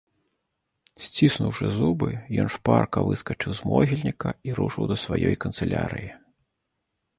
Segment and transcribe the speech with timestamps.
[1.07, 2.09] Сціснуўшы зубы,
[2.45, 6.11] ён шпарка выскачыў з могільніка і рушыў да сваёй канцылярыі.